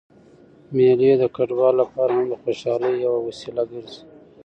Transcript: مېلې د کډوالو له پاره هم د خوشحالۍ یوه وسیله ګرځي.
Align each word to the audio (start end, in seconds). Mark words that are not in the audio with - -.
مېلې 0.75 1.11
د 1.17 1.23
کډوالو 1.35 1.77
له 1.79 1.85
پاره 1.93 2.13
هم 2.17 2.25
د 2.31 2.33
خوشحالۍ 2.43 2.93
یوه 3.05 3.19
وسیله 3.27 3.63
ګرځي. 3.71 4.01